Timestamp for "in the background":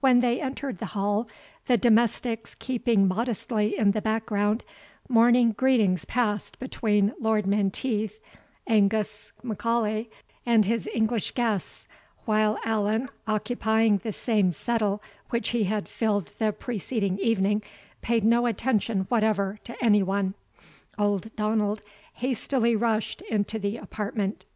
3.76-4.64